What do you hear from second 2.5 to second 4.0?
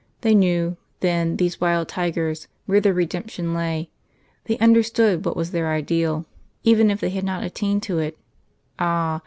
where their redemption lay;